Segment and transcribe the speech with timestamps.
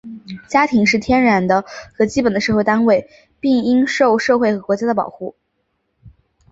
[0.49, 1.63] 家庭是天然的
[1.95, 3.07] 和基本的社会单元,
[3.39, 5.35] 并应受社会和国家的保护。